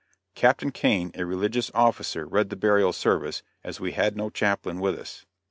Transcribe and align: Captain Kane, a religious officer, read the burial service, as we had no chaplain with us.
Captain 0.33 0.71
Kane, 0.71 1.11
a 1.13 1.23
religious 1.27 1.69
officer, 1.75 2.25
read 2.25 2.49
the 2.49 2.55
burial 2.55 2.91
service, 2.91 3.43
as 3.63 3.79
we 3.79 3.91
had 3.91 4.17
no 4.17 4.31
chaplain 4.31 4.79
with 4.79 4.97
us. 4.97 5.27